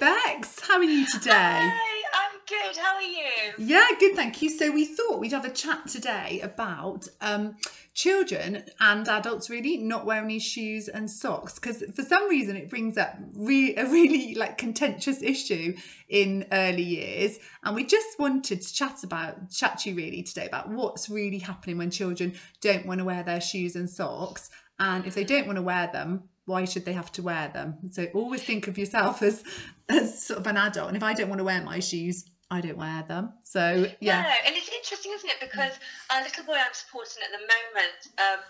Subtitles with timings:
[0.00, 0.60] Bex.
[0.60, 1.30] How are you today?
[1.32, 2.76] Hi, I'm good.
[2.76, 3.24] How are you?
[3.58, 4.50] Yeah, good, thank you.
[4.50, 7.56] So we thought we'd have a chat today about um,
[7.94, 12.68] children and adults really not wearing these shoes and socks because for some reason it
[12.68, 15.74] brings up re- a really like contentious issue
[16.10, 20.46] in early years and we just wanted to chat about chat to you really today
[20.46, 25.06] about what's really happening when children don't want to wear their shoes and socks and
[25.06, 28.06] if they don't want to wear them why should they have to wear them so
[28.14, 29.44] always think of yourself as
[29.88, 32.60] as sort of an adult and if i don't want to wear my shoes i
[32.60, 35.40] don't wear them so yeah No, and it's interesting, isn't it?
[35.40, 35.72] Because
[36.14, 38.40] a little boy I'm supporting at the moment, um,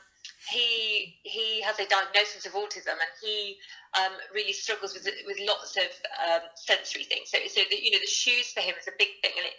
[0.50, 3.56] he he has a diagnosis of autism, and he
[3.98, 5.88] um, really struggles with with lots of
[6.28, 7.30] um, sensory things.
[7.30, 9.56] So, so the, you know, the shoes for him is a big thing, and it,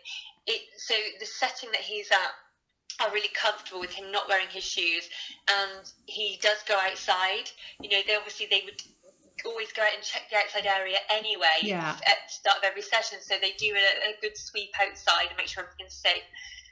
[0.54, 2.32] it so the setting that he's at
[3.02, 5.10] are really comfortable with him not wearing his shoes,
[5.50, 7.50] and he does go outside.
[7.82, 8.82] You know, they obviously they would
[9.46, 11.96] always go out and check the outside area anyway Yeah.
[12.08, 13.20] at the start of every session.
[13.22, 16.24] So they do a, a good sweep outside and make sure everything's safe.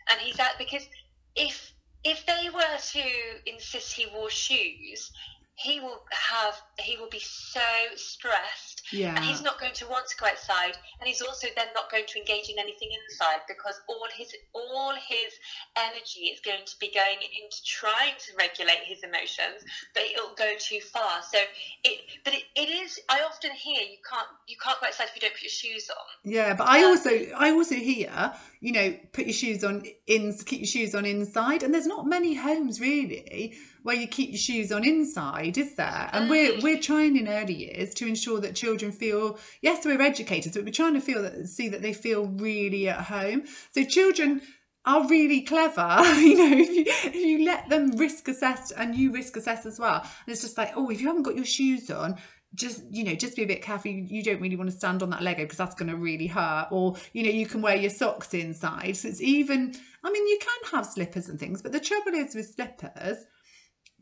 [0.09, 0.87] And he's out because
[1.35, 5.11] if if they were to insist he wore shoes,
[5.55, 7.61] he will have he will be so
[7.95, 9.15] stressed yeah.
[9.15, 12.05] And he's not going to want to go outside and he's also then not going
[12.07, 15.31] to engage in anything inside because all his all his
[15.77, 20.53] energy is going to be going into trying to regulate his emotions but it'll go
[20.59, 21.21] too far.
[21.31, 21.37] So
[21.83, 25.15] it but it, it is i often hear you can't you can't go outside if
[25.15, 26.31] you don't put your shoes on.
[26.31, 28.33] Yeah, but I Um, also I also hear
[28.65, 32.07] you know put your shoes on in keep your shoes on inside, and there's not
[32.07, 36.09] many homes really where you keep your shoes on inside, is there?
[36.13, 36.63] And we're Mm.
[36.63, 40.71] we're trying in early years to ensure that children feel yes we're educators, but we're
[40.81, 43.43] trying to feel that see that they feel really at home.
[43.71, 44.41] So children
[44.85, 45.89] are really clever,
[46.29, 49.77] you know, if you if you let them risk assess and you risk assess as
[49.79, 49.99] well.
[50.01, 52.17] And it's just like, oh, if you haven't got your shoes on,
[52.55, 53.91] just you know just be a bit careful.
[53.91, 56.67] You, don't really want to stand on that lego because that's going to really hurt.
[56.71, 58.97] Or you know you can wear your socks inside.
[58.97, 62.35] So it's even i mean you can have slippers and things but the trouble is
[62.35, 63.25] with slippers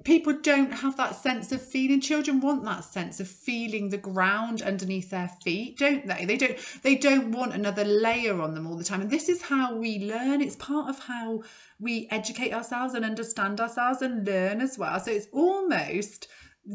[0.04, 2.02] people don't have that sense of feeling.
[2.02, 6.26] Children want that sense of feeling the ground underneath their feet don't they?
[6.26, 9.02] They don't they don't want another layer on them all the time.
[9.02, 10.42] And this is how we learn.
[10.42, 11.44] It's part of how
[11.80, 15.00] we educate ourselves and understand ourselves and learn as well.
[15.00, 16.28] So it's almost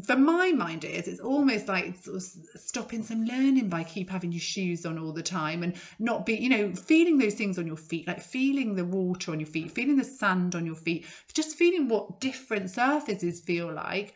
[0.05, 4.09] for my mind it is it's almost like sort of stopping some learning by keep
[4.09, 7.57] having your shoes on all the time and not be you know feeling those things
[7.57, 10.75] on your feet like feeling the water on your feet feeling the sand on your
[10.75, 14.13] feet just feeling what different surfaces feel like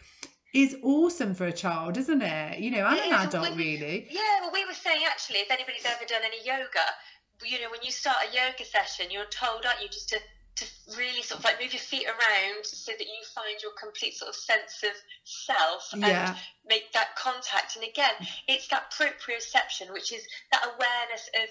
[0.53, 2.59] is awesome for a child isn't it?
[2.59, 4.07] You know and It an adult we- really.
[4.11, 6.85] Yeah, well, we were saying actually, if anybody's ever done any yoga,
[7.43, 10.19] you know, when you start a yoga session, you're told, aren't you, just to,
[10.55, 10.65] to
[10.97, 14.29] really sort of like move your feet around so that you find your complete sort
[14.29, 14.91] of sense of
[15.23, 16.35] self and yeah
[16.67, 17.75] make that contact.
[17.75, 18.13] And again,
[18.47, 21.49] it's that proprioception, which is that awareness of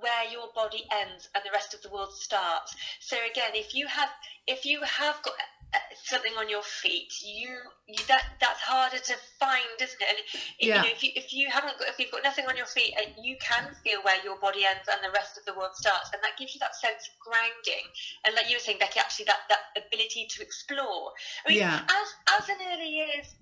[0.00, 2.74] where your body ends and the rest of the world starts.
[3.00, 4.08] So again, if you have
[4.46, 5.34] if you have got
[5.74, 7.48] uh, something on your feet, you,
[7.86, 10.08] you that that's harder to find, isn't it?
[10.08, 10.18] And
[10.58, 10.76] if, Yeah.
[10.76, 12.92] you know, if you if you haven't got if you've got nothing on your feet,
[12.98, 16.10] uh, you can feel where your body ends and the rest of the world starts,
[16.12, 17.84] and that gives you that sense of grounding.
[18.24, 21.10] And like you were saying, Becky, actually that that ability to explore.
[21.46, 21.80] I mean, Yeah.
[21.88, 23.34] as as an early years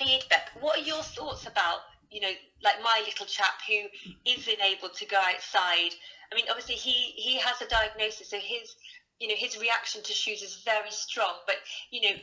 [0.00, 2.32] lead, Beck, what are your thoughts about you know,
[2.62, 3.86] like my little chap who
[4.24, 5.94] isn't able to go outside?
[6.32, 8.74] I mean, obviously he he has a diagnosis, so his
[9.18, 11.34] you know his reaction to shoes is very strong.
[11.46, 11.56] But
[11.90, 12.16] you know,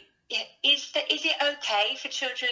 [0.64, 2.52] is the, is it okay for children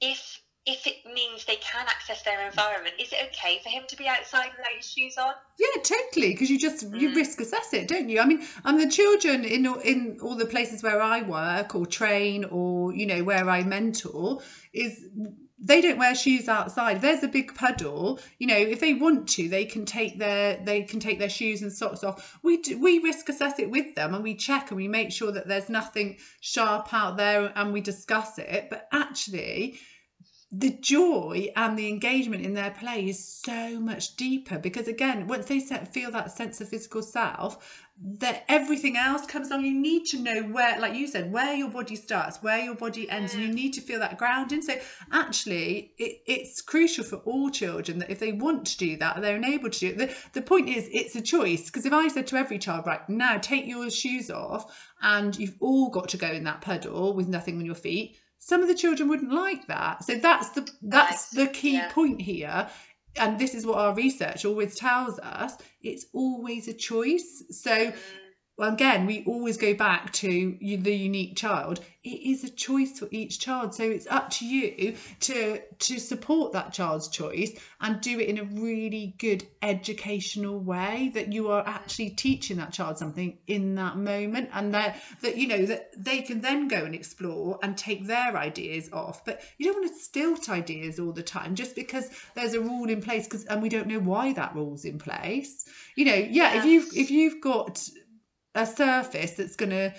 [0.00, 2.94] if if it means they can access their environment?
[2.98, 5.34] Is it okay for him to be outside without his shoes on?
[5.58, 6.30] Yeah, totally.
[6.30, 7.16] Because you just you Mm.
[7.16, 8.20] risk assess it, don't you?
[8.20, 12.44] I mean, and the children in in all the places where I work or train
[12.44, 14.38] or you know where I mentor
[14.72, 15.04] is
[15.58, 17.00] they don't wear shoes outside.
[17.00, 20.82] There's a big puddle, you know, if they want to, they can take their they
[20.82, 22.38] can take their shoes and socks off.
[22.42, 25.32] We do, we risk assess it with them and we check and we make sure
[25.32, 28.68] that there's nothing sharp out there and we discuss it.
[28.68, 29.78] But actually,
[30.52, 35.46] the joy and the engagement in their play is so much deeper because again once
[35.46, 40.04] they set, feel that sense of physical self that everything else comes along you need
[40.04, 43.42] to know where like you said where your body starts where your body ends and
[43.42, 43.54] you mm.
[43.54, 44.62] need to feel that grounding.
[44.62, 44.74] So
[45.10, 49.36] actually it, it's crucial for all children that if they want to do that they're
[49.36, 49.98] enabled to do it.
[49.98, 53.06] The, the point is it's a choice because if i said to every child right
[53.08, 57.26] now take your shoes off and you've all got to go in that puddle with
[57.26, 60.04] nothing on your feet some of the children wouldn't like that.
[60.04, 61.90] So that's the that's Right, the key yeah.
[61.90, 62.68] point here.
[63.18, 65.54] And this is what our research always tells us.
[65.82, 67.42] It's always a choice.
[67.50, 67.94] So Mm.
[68.58, 71.80] Well, again, we always go back to the unique child.
[72.02, 76.52] It is a choice for each child, so it's up to you to to support
[76.52, 81.66] that child's choice and do it in a really good educational way that you are
[81.66, 86.22] actually teaching that child something in that moment, and that that you know that they
[86.22, 89.24] can then go and explore and take their ideas off.
[89.24, 92.88] But you don't want to stilt ideas all the time just because there's a rule
[92.88, 95.68] in place, because and we don't know why that rule's in place.
[95.96, 96.58] You know, yeah, Yeah.
[96.60, 97.86] if you've if you've got
[98.56, 99.94] a surface that's going to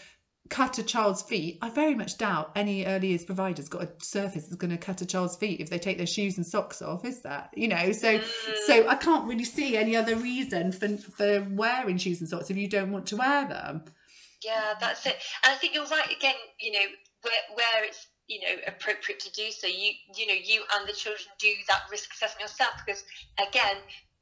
[0.50, 4.44] cut a child's feet, I very much doubt any early years provider's got a surface
[4.44, 7.06] that's going to cut a child's feet if they take their shoes and socks off,
[7.06, 7.52] is that?
[7.56, 8.20] You know, so
[8.66, 8.88] so mm.
[8.88, 12.68] I can't really see any other reason for for wearing shoes and socks if you
[12.68, 13.84] don't want to wear them.
[14.44, 15.18] Yeah, that's it.
[15.44, 16.86] And I think you're right again, you know,
[17.22, 19.68] where where it's you know appropriate to do so.
[19.68, 23.04] You you know, you and the children do that risk assessment yourself because
[23.40, 23.78] again,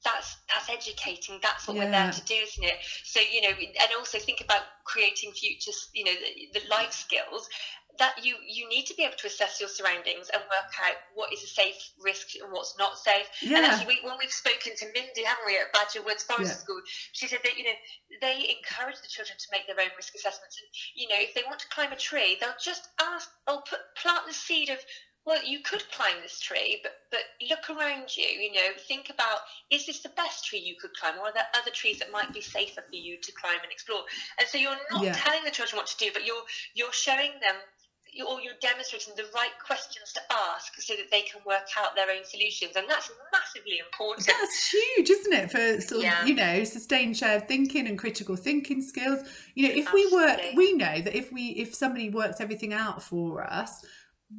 [0.05, 1.39] that's that's educating.
[1.41, 2.77] That's what we're there to do, isn't it?
[3.03, 7.49] So, you know, and also think about creating future, you know, the, the life skills
[7.97, 11.31] that you you need to be able to assess your surroundings and work out what
[11.33, 13.25] is a safe risk and what's not safe.
[13.41, 13.57] Yeah.
[13.57, 16.63] And actually, we, when we've spoken to Mindy, haven't we, at Badger Woods Forest Yeah.
[16.63, 16.81] School,
[17.13, 17.77] she said that you know
[18.21, 20.59] they encourage the children to make their own risk assessments.
[20.61, 23.79] And you know, if they want to climb a tree, they'll just ask, they'll put
[23.97, 24.77] plant the seed of.
[25.25, 28.27] Well, you could climb this tree, but but look around you.
[28.27, 29.39] You know, think about:
[29.71, 32.31] is this the best tree you could climb, or are there other trees that might
[32.31, 34.03] be safer for you to climb and explore?
[34.39, 35.13] And so you're not Yeah.
[35.13, 36.43] telling the children what to do, but you're
[36.75, 37.55] you're showing them
[38.25, 42.09] or you're demonstrating the right questions to ask so that they can work out their
[42.11, 44.27] own solutions, and that's massively important.
[44.27, 45.51] That's huge, isn't it?
[45.51, 46.21] For sort of, Yeah.
[46.21, 49.21] you know, sustained shared thinking and critical thinking skills.
[49.55, 53.01] You know, if we work, we know that if we if somebody works everything out
[53.03, 53.83] for us,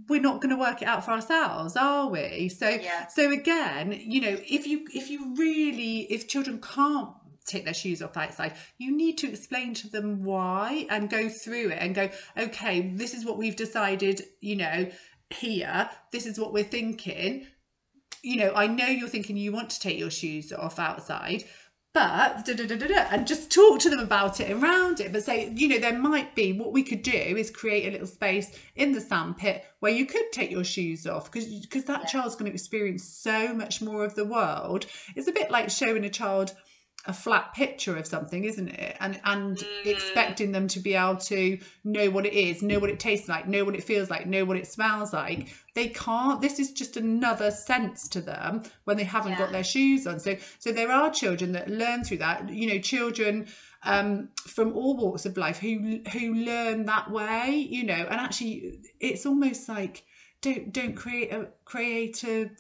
[0.09, 2.49] we're not going to work it out for ourselves, are we?
[2.49, 3.07] So Yeah.
[3.07, 7.11] so again, you know, if you if you really if children can't
[7.47, 11.69] take their shoes off outside you need to explain to them why and go through
[11.69, 14.91] it and go okay this is what we've decided you know
[15.31, 17.47] here this is what we're thinking
[18.27, 21.45] you know, I know you're thinking you want to take your shoes off outside,
[21.97, 25.15] but da, da, da, and just talk to them about it and around it.
[25.15, 28.07] But say, you know, there might be what we could do is create a little
[28.07, 32.07] space in the sandpit where you could take your shoes off because because that Yeah.
[32.09, 34.85] child's going to experience so much more of the world.
[35.15, 36.55] It's a bit like showing a child
[37.07, 38.97] a flat picture of something, isn't it?
[39.01, 39.67] And and Mm.
[39.85, 43.47] expecting them to be able to know what it is, know what it tastes like,
[43.47, 45.49] know what it feels like, know what it smells like.
[45.75, 46.41] They can't.
[46.41, 50.19] This is just another sense to them when they haven't got their shoes on.
[50.21, 52.49] So so there are children that learn through that.
[52.49, 53.47] You know, children
[53.83, 57.51] um, from all walks of life who who learn that way.
[57.71, 60.05] You know, and actually, it's almost like
[60.43, 62.51] don't don't create a create a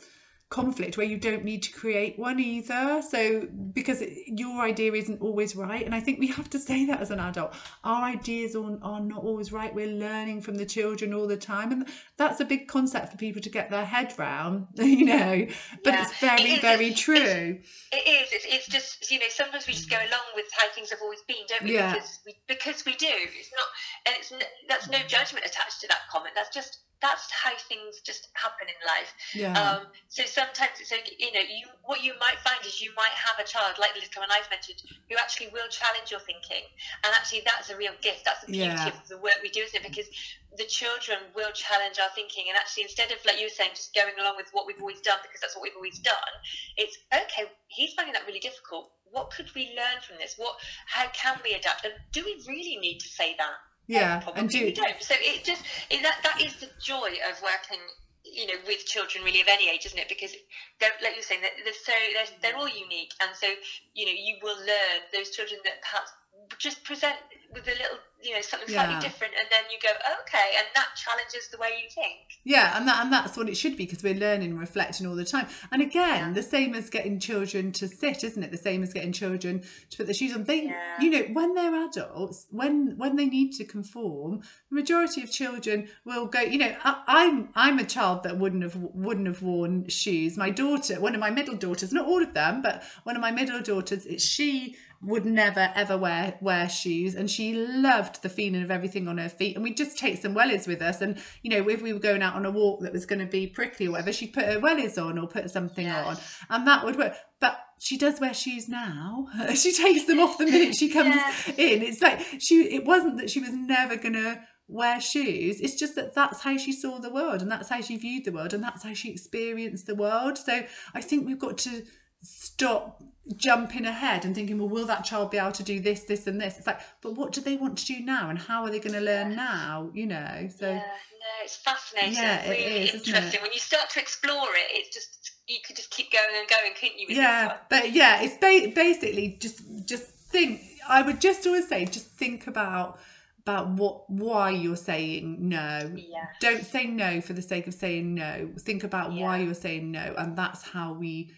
[0.48, 5.20] conflict where you don't need to create one either so because it- your idea isn't
[5.20, 7.52] always right and i think we have to say that as an adult
[7.82, 11.72] our ideas are, are not always right we're learning from the children all the time
[11.72, 15.46] and that's a big concept for people to get their head round you know
[15.82, 16.02] but Yeah.
[16.02, 17.58] it's very It is, very it's- true
[17.92, 18.28] It is.
[18.32, 21.20] It's, it's just you know sometimes we just go along with how things have always
[21.26, 21.74] been, don't we?
[21.74, 21.94] Yeah.
[21.94, 23.06] Because we because we do.
[23.10, 23.68] It's not,
[24.06, 24.32] and it's
[24.68, 26.34] that's no judgment attached to that comment.
[26.34, 29.12] That's just that's how things just happen in life.
[29.32, 32.90] yeah Um, so sometimes it's like you know you what you might find is you
[32.96, 36.20] might have a child like the little one I've mentioned who actually will challenge your
[36.20, 36.62] thinking,
[37.04, 38.22] and actually that's a real gift.
[38.24, 38.90] That's the beauty Yeah.
[38.90, 39.82] of the work we do, isn't it?
[39.82, 40.08] Because
[40.56, 43.94] the children will challenge our thinking, and actually instead of like you were saying, just
[43.94, 46.32] going along with what we've always done because that's what we've always done,
[46.76, 47.44] it's okay.
[47.68, 48.86] He's finding that really difficult.
[49.04, 50.34] What could we learn from this?
[50.36, 50.54] What?
[50.86, 51.84] How can we adapt?
[51.84, 53.56] And do we really need to say that?
[53.86, 55.00] Yeah Probably and do don't.
[55.00, 57.80] So it just it, that that is the joy of working,
[58.24, 60.08] you know, with children really of any age, isn't it?
[60.08, 60.34] Because
[60.80, 63.46] they're like you're saying, they're, they're so they're, they're all unique, and so
[63.94, 66.10] you know you will learn those children that perhaps
[66.58, 67.16] just present
[67.52, 69.00] with a little, you know, something slightly Yeah.
[69.00, 69.88] different, and then you go,
[70.22, 72.16] okay, and that challenges the way you think.
[72.44, 75.14] Yeah, and that and that's what it should be because we're learning and reflecting all
[75.14, 75.46] the time.
[75.70, 76.32] And again, Yeah.
[76.32, 78.50] the same as getting children to sit, isn't it?
[78.50, 80.44] The same as getting children to put their shoes on.
[80.44, 81.00] They, Yeah.
[81.00, 84.40] you know, when they're adults, when when they need to conform,
[84.70, 86.40] the majority of children will go.
[86.40, 90.36] You know, I, I'm I'm a child that wouldn't have wouldn't have worn shoes.
[90.36, 93.30] My daughter, one of my middle daughters, not all of them, but one of my
[93.30, 97.14] middle daughters, it's she would never ever wear wear shoes.
[97.14, 99.54] And she loved the feeling of everything on her feet.
[99.54, 101.00] And we'd just take some wellies with us.
[101.00, 103.26] And you know if we were going out on a walk that was going to
[103.26, 106.06] be prickly or whatever she'd put her wellies on or put something Yes.
[106.06, 106.56] on.
[106.58, 107.14] And that would work.
[107.40, 109.28] But she does wear shoes now.
[109.54, 111.48] She takes them off the minute she comes Yes.
[111.56, 111.82] in.
[111.82, 115.60] It's like she it wasn't that she was never gonna wear shoes.
[115.60, 118.32] It's just that that's how she saw the world and that's how she viewed the
[118.32, 120.38] world and that's how she experienced the world.
[120.38, 121.84] So i think we've got to
[122.22, 123.02] stop
[123.34, 126.40] jumping ahead and thinking, well, will that child be able to do this, this, and
[126.40, 126.58] this?
[126.58, 128.94] It's like, but what do they want to do now, and how are they going
[128.94, 129.36] to learn Yes.
[129.36, 129.90] now?
[129.92, 132.14] You know, so yeah, no, it's fascinating.
[132.14, 133.06] Yeah, it really is, isn't it?
[133.08, 133.42] interesting.
[133.42, 136.72] When you start to explore it, it's just you could just keep going and going,
[136.78, 137.06] couldn't you?
[137.08, 140.60] Yeah, but yeah, it's ba- basically just just think.
[140.88, 143.00] I would just always say, just think about
[143.42, 145.92] about what why you're saying no.
[145.94, 146.26] Yeah.
[146.40, 148.50] Don't say no for the sake of saying no.
[148.58, 151.30] Think about why you're saying no, and that's how we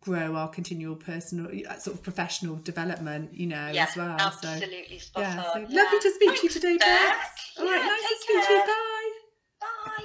[0.00, 3.34] grow our continual personal, uh, sort of professional development.
[3.34, 4.18] You know, Yeah, as well.
[4.18, 5.62] So absolutely spot yeah, so on.
[5.74, 6.76] lovely to speak to you today.
[6.78, 7.52] Bex.
[7.58, 8.58] All right, Yeah, nice to speak to you.
[8.58, 8.66] care.
[8.66, 8.96] Bye.